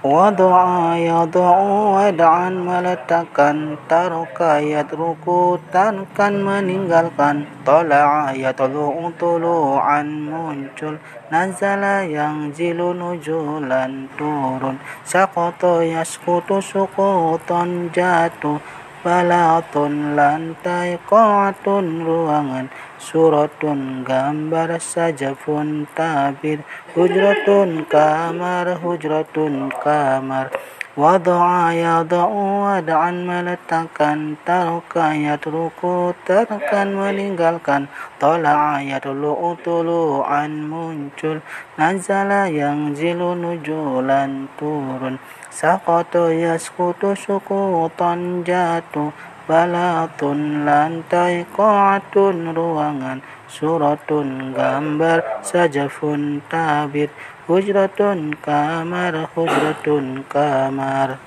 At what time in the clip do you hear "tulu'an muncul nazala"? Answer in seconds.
9.20-12.00, 39.64-42.52